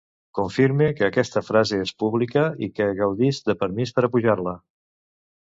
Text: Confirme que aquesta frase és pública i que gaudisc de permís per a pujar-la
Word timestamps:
Confirme 0.37 0.87
que 0.99 1.03
aquesta 1.07 1.43
frase 1.49 1.79
és 1.81 1.91
pública 2.05 2.47
i 2.69 2.71
que 2.81 2.89
gaudisc 3.01 3.53
de 3.53 3.57
permís 3.61 3.95
per 3.99 4.07
a 4.09 4.11
pujar-la 4.17 4.57